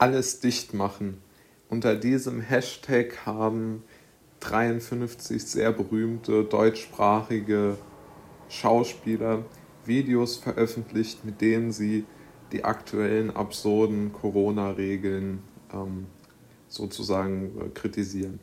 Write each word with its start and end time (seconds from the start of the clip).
alles 0.00 0.40
dicht 0.40 0.72
machen. 0.72 1.18
Unter 1.68 1.94
diesem 1.94 2.40
Hashtag 2.40 3.26
haben 3.26 3.84
53 4.40 5.44
sehr 5.44 5.72
berühmte 5.72 6.44
deutschsprachige 6.44 7.76
Schauspieler 8.48 9.44
Videos 9.84 10.36
veröffentlicht, 10.36 11.24
mit 11.26 11.42
denen 11.42 11.70
sie 11.70 12.06
die 12.50 12.64
aktuellen 12.64 13.30
absurden 13.30 14.12
Corona-Regeln 14.12 15.42
ähm, 15.72 16.06
sozusagen 16.66 17.52
äh, 17.60 17.68
kritisieren. 17.68 18.40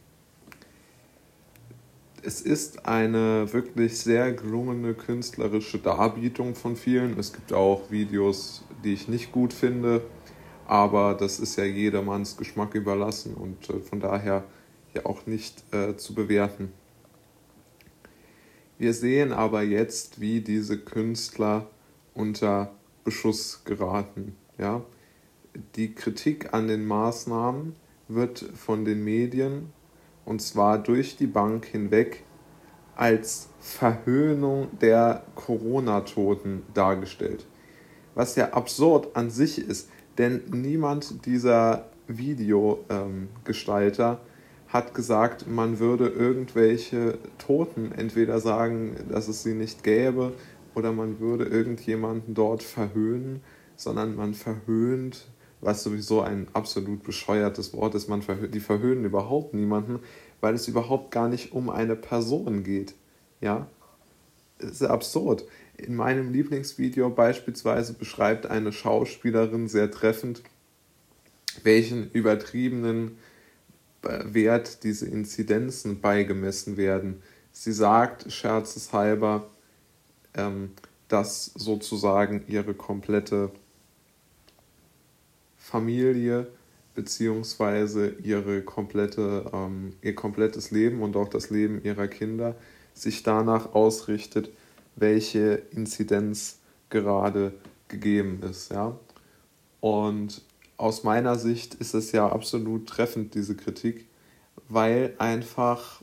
Es 2.22 2.42
ist 2.42 2.86
eine 2.86 3.52
wirklich 3.52 3.98
sehr 3.98 4.32
gelungene 4.32 4.94
künstlerische 4.94 5.80
Darbietung 5.80 6.54
von 6.54 6.76
vielen. 6.76 7.18
Es 7.18 7.34
gibt 7.34 7.52
auch 7.52 7.90
Videos, 7.90 8.64
die 8.84 8.94
ich 8.94 9.08
nicht 9.08 9.32
gut 9.32 9.54
finde, 9.54 10.02
aber 10.68 11.14
das 11.14 11.40
ist 11.40 11.56
ja 11.56 11.64
jedermanns 11.64 12.36
Geschmack 12.36 12.76
überlassen 12.76 13.34
und 13.36 13.70
äh, 13.70 13.80
von 13.80 14.02
daher 14.02 14.44
ja 14.94 15.06
auch 15.06 15.26
nicht 15.26 15.64
äh, 15.74 15.96
zu 15.96 16.14
bewerten. 16.14 16.74
Wir 18.78 18.94
sehen 18.94 19.32
aber 19.32 19.64
jetzt, 19.64 20.20
wie 20.20 20.42
diese 20.42 20.78
Künstler 20.78 21.68
unter 22.14 22.74
Beschuss 23.06 23.64
geraten. 23.64 24.36
Ja? 24.58 24.84
Die 25.76 25.96
Kritik 25.96 26.54
an 26.54 26.68
den 26.68 26.86
Maßnahmen 26.86 27.76
wird 28.10 28.40
von 28.56 28.84
den 28.84 29.04
Medien 29.04 29.72
und 30.26 30.42
zwar 30.42 30.78
durch 30.78 31.16
die 31.16 31.28
Bank 31.28 31.66
hinweg 31.66 32.24
als 32.96 33.48
Verhöhnung 33.62 34.68
der 34.82 35.24
Corona-Toten 35.36 36.64
dargestellt. 36.74 37.46
Was 38.16 38.36
ja 38.36 38.50
absurd 38.52 39.16
an 39.16 39.30
sich 39.30 39.60
ist, 39.60 39.90
denn 40.18 40.42
niemand 40.52 41.26
dieser 41.26 41.90
Videogestalter 42.08 44.12
ähm, 44.12 44.18
hat 44.68 44.94
gesagt, 44.94 45.48
man 45.48 45.80
würde 45.80 46.08
irgendwelche 46.08 47.18
Toten 47.38 47.92
entweder 47.92 48.40
sagen, 48.40 48.96
dass 49.10 49.28
es 49.28 49.44
sie 49.44 49.54
nicht 49.54 49.84
gäbe, 49.84 50.34
oder 50.78 50.92
man 50.92 51.20
würde 51.20 51.46
irgendjemanden 51.46 52.36
dort 52.36 52.62
verhöhnen, 52.62 53.42
sondern 53.76 54.16
man 54.16 54.36
verhöhnt, 54.36 55.28
was 55.60 55.84
sowieso 55.84 56.22
ein 56.22 56.48
absolut 56.54 57.04
bescheuertes 57.04 57.74
Wort 57.74 57.96
ist, 57.96 58.08
man 58.08 58.22
verhö 58.22 58.48
die 58.48 58.60
verhöhnen 58.60 59.04
überhaupt 59.04 59.56
niemanden, 59.56 60.00
weil 60.40 60.54
es 60.54 60.68
überhaupt 60.68 61.10
gar 61.10 61.30
nicht 61.30 61.52
um 61.52 61.72
eine 61.72 61.96
Person 61.96 62.64
geht. 62.64 62.94
Ja, 63.42 63.68
ist 64.60 64.84
absurd. 64.84 65.46
In 65.78 65.96
meinem 65.96 66.32
Lieblingsvideo 66.32 67.10
beispielsweise 67.10 67.94
beschreibt 67.94 68.48
eine 68.48 68.72
Schauspielerin 68.72 69.68
sehr 69.68 69.92
treffend, 69.92 70.42
welchen 71.64 72.10
übertriebenen 72.12 73.18
äh, 74.04 74.24
Wert 74.26 74.84
diese 74.84 75.08
Inzidenzen 75.08 76.02
beigemessen 76.02 76.78
werden. 76.78 77.22
Sie 77.52 77.72
sagt 77.72 78.32
scherzeshalber, 78.32 79.50
ähm, 80.36 80.72
dass 81.08 81.46
sozusagen 81.56 82.44
ihre 82.48 82.74
komplette 82.74 83.52
Familie 85.58 86.48
komplette, 88.64 89.46
ähm, 89.54 89.94
ihr 90.02 90.16
komplettes 90.16 90.72
Leben 90.72 91.02
und 91.02 91.16
auch 91.16 91.30
das 91.30 91.50
Leben 91.50 91.84
ihrer 91.84 92.08
Kinder 92.08 92.56
sich 92.98 93.24
danach 93.24 93.74
ausrichtet, 93.74 94.50
welche 94.96 95.62
Inzidenz 95.72 96.60
gerade 96.90 97.54
gegeben 97.88 98.42
ist. 98.44 98.72
Ja? 98.72 98.98
Und 99.80 100.42
aus 100.78 101.04
meiner 101.04 101.36
Sicht 101.36 101.76
ist 101.76 101.94
es 101.94 102.12
ja 102.12 102.28
absolut 102.30 102.88
treffend, 102.88 103.34
diese 103.36 103.56
Kritik, 103.56 104.08
weil 104.70 105.14
einfach 105.18 106.02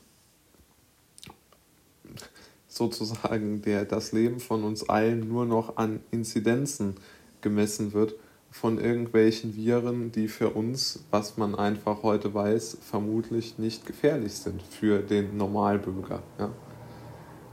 sozusagen 2.68 3.62
der, 3.62 3.84
das 3.84 4.12
Leben 4.12 4.40
von 4.40 4.64
uns 4.64 4.88
allen 4.88 5.28
nur 5.28 5.46
noch 5.46 5.76
an 5.76 6.00
Inzidenzen 6.10 6.96
gemessen 7.40 7.92
wird 7.92 8.14
von 8.50 8.78
irgendwelchen 8.78 9.56
Viren, 9.56 10.12
die 10.12 10.28
für 10.28 10.50
uns, 10.50 11.00
was 11.10 11.36
man 11.36 11.54
einfach 11.56 12.02
heute 12.02 12.34
weiß, 12.34 12.78
vermutlich 12.80 13.58
nicht 13.58 13.84
gefährlich 13.84 14.34
sind 14.34 14.62
für 14.62 15.00
den 15.00 15.36
Normalbürger. 15.36 16.22
Ja. 16.38 16.50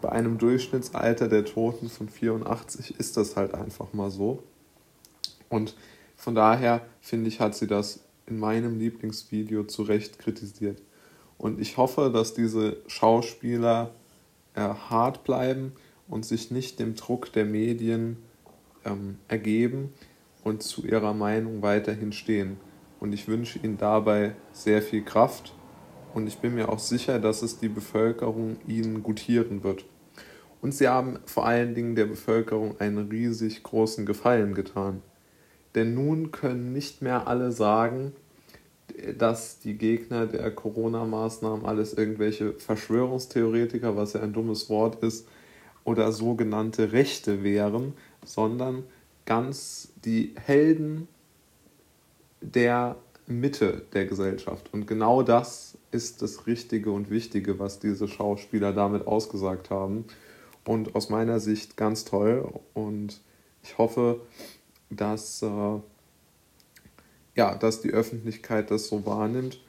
Bei 0.01 0.09
einem 0.09 0.37
Durchschnittsalter 0.37 1.27
der 1.27 1.45
Toten 1.45 1.89
von 1.89 2.09
84 2.09 2.99
ist 2.99 3.17
das 3.17 3.35
halt 3.35 3.53
einfach 3.53 3.93
mal 3.93 4.09
so. 4.09 4.43
Und 5.49 5.75
von 6.15 6.35
daher 6.35 6.81
finde 7.01 7.27
ich, 7.27 7.39
hat 7.39 7.55
sie 7.55 7.67
das 7.67 8.03
in 8.25 8.39
meinem 8.39 8.79
Lieblingsvideo 8.79 9.65
zu 9.65 9.83
Recht 9.83 10.17
kritisiert. 10.19 10.81
Und 11.37 11.59
ich 11.59 11.77
hoffe, 11.77 12.11
dass 12.13 12.33
diese 12.33 12.77
Schauspieler 12.87 13.91
äh, 14.53 14.61
hart 14.61 15.23
bleiben 15.23 15.73
und 16.07 16.25
sich 16.25 16.51
nicht 16.51 16.79
dem 16.79 16.95
Druck 16.95 17.31
der 17.33 17.45
Medien 17.45 18.17
ähm, 18.85 19.17
ergeben 19.27 19.93
und 20.43 20.63
zu 20.63 20.85
ihrer 20.85 21.13
Meinung 21.13 21.61
weiterhin 21.61 22.11
stehen. 22.11 22.57
Und 22.99 23.13
ich 23.13 23.27
wünsche 23.27 23.59
ihnen 23.59 23.77
dabei 23.77 24.35
sehr 24.51 24.81
viel 24.81 25.03
Kraft 25.03 25.53
und 26.13 26.27
ich 26.27 26.39
bin 26.39 26.55
mir 26.55 26.69
auch 26.69 26.79
sicher, 26.79 27.19
dass 27.19 27.41
es 27.41 27.59
die 27.59 27.69
Bevölkerung 27.69 28.57
ihnen 28.67 29.03
gutieren 29.03 29.63
wird. 29.63 29.85
Und 30.61 30.73
sie 30.73 30.87
haben 30.87 31.19
vor 31.25 31.45
allen 31.45 31.73
Dingen 31.73 31.95
der 31.95 32.05
Bevölkerung 32.05 32.79
einen 32.79 33.09
riesig 33.09 33.63
großen 33.63 34.05
Gefallen 34.05 34.53
getan. 34.53 35.01
Denn 35.73 35.95
nun 35.95 36.31
können 36.31 36.73
nicht 36.73 37.01
mehr 37.01 37.27
alle 37.27 37.51
sagen, 37.51 38.13
dass 39.17 39.59
die 39.59 39.77
Gegner 39.77 40.27
der 40.27 40.51
Corona-Maßnahmen 40.51 41.65
alles 41.65 41.93
irgendwelche 41.93 42.53
Verschwörungstheoretiker, 42.53 43.95
was 43.95 44.13
ja 44.13 44.21
ein 44.21 44.33
dummes 44.33 44.69
Wort 44.69 45.01
ist, 45.03 45.27
oder 45.83 46.11
sogenannte 46.11 46.91
Rechte 46.91 47.43
wären, 47.43 47.93
sondern 48.23 48.83
ganz 49.25 49.93
die 50.03 50.35
Helden 50.35 51.07
der 52.41 52.97
Mitte 53.39 53.85
der 53.93 54.05
Gesellschaft. 54.05 54.73
Und 54.73 54.85
genau 54.87 55.23
das 55.23 55.77
ist 55.91 56.21
das 56.21 56.47
Richtige 56.47 56.91
und 56.91 57.09
Wichtige, 57.09 57.59
was 57.59 57.79
diese 57.79 58.07
Schauspieler 58.07 58.73
damit 58.73 59.07
ausgesagt 59.07 59.69
haben. 59.69 60.05
Und 60.63 60.95
aus 60.95 61.09
meiner 61.09 61.39
Sicht 61.39 61.77
ganz 61.77 62.05
toll. 62.05 62.47
Und 62.73 63.21
ich 63.63 63.77
hoffe, 63.77 64.21
dass 64.89 65.41
äh, 65.41 65.79
ja, 67.35 67.55
dass 67.55 67.81
die 67.81 67.91
Öffentlichkeit 67.91 68.71
das 68.71 68.87
so 68.87 69.05
wahrnimmt 69.05 69.59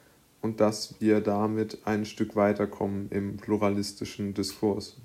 und 0.41 0.61
dass 0.61 1.01
wir 1.01 1.21
damit 1.21 1.79
ein 1.85 2.05
Stück 2.05 2.35
weiterkommen 2.37 3.09
im 3.11 3.37
pluralistischen 3.37 4.35
Diskurs. 4.35 4.97